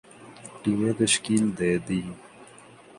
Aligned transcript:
ٹیمیں 0.61 0.93
تشکیل 1.01 1.43
دے 1.57 1.71
دیں 1.85 2.07